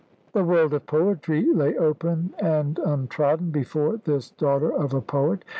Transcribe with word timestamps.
The 0.33 0.43
world 0.43 0.73
of 0.73 0.87
poetry 0.87 1.53
lay 1.53 1.77
open 1.77 2.33
and 2.39 2.79
untrodden 2.79 3.51
before 3.51 3.97
this 3.97 4.31
daughter 4.31 4.73
of 4.73 4.95
a 4.95 5.01
poet. 5.01 5.45